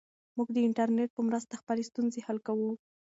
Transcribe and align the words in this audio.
موږ 0.37 0.47
د 0.53 0.57
انټرنیټ 0.67 1.09
په 1.13 1.21
مرسته 1.27 1.59
خپلې 1.61 1.83
ستونزې 1.89 2.19
حل 2.27 2.37
کوو. 2.47 2.71